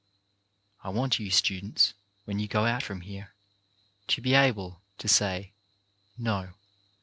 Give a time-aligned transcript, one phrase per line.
[0.83, 1.93] "I want you students,
[2.25, 3.35] when you go out from here,
[4.07, 5.53] to be able to say
[6.17, 6.53] "No.